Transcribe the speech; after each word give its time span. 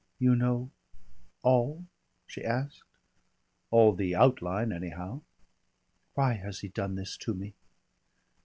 "You 0.17 0.35
know 0.35 0.71
all?" 1.43 1.85
she 2.25 2.43
asked. 2.43 2.81
"All 3.69 3.93
the 3.93 4.15
outline, 4.15 4.71
anyhow." 4.71 5.21
"Why 6.15 6.33
has 6.33 6.61
he 6.61 6.69
done 6.69 6.95
this 6.95 7.15
to 7.17 7.35
me?" 7.35 7.53